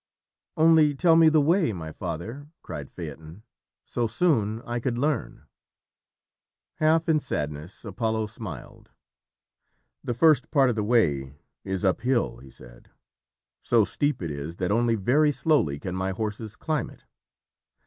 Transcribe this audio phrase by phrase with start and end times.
[0.57, 3.43] "Only tell me the way, my father!" cried Phaeton.
[3.85, 5.45] "So soon I could learn."
[6.77, 8.89] Half in sadness, Apollo smiled.
[10.03, 12.89] "The first part of the way is uphill," he said.
[13.61, 17.05] "So steep it is that only very slowly can my horses climb it.